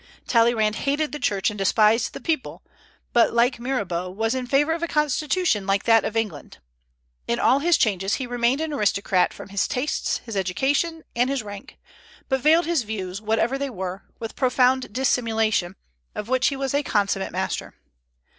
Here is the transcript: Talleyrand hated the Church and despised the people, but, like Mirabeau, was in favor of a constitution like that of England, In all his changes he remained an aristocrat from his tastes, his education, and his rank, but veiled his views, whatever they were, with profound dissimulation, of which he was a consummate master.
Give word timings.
Talleyrand 0.25 0.77
hated 0.77 1.11
the 1.11 1.19
Church 1.19 1.51
and 1.51 1.59
despised 1.59 2.13
the 2.13 2.19
people, 2.19 2.63
but, 3.13 3.33
like 3.35 3.59
Mirabeau, 3.59 4.09
was 4.09 4.33
in 4.33 4.47
favor 4.47 4.73
of 4.73 4.81
a 4.81 4.87
constitution 4.87 5.67
like 5.67 5.83
that 5.83 6.03
of 6.03 6.17
England, 6.17 6.57
In 7.27 7.37
all 7.37 7.59
his 7.59 7.77
changes 7.77 8.15
he 8.15 8.25
remained 8.25 8.61
an 8.61 8.73
aristocrat 8.73 9.31
from 9.31 9.49
his 9.49 9.67
tastes, 9.67 10.17
his 10.25 10.35
education, 10.35 11.03
and 11.15 11.29
his 11.29 11.43
rank, 11.43 11.77
but 12.29 12.41
veiled 12.41 12.65
his 12.65 12.81
views, 12.81 13.21
whatever 13.21 13.59
they 13.59 13.69
were, 13.69 14.01
with 14.17 14.35
profound 14.35 14.91
dissimulation, 14.91 15.75
of 16.15 16.27
which 16.29 16.47
he 16.47 16.55
was 16.55 16.73
a 16.73 16.81
consummate 16.81 17.31
master. 17.31 17.75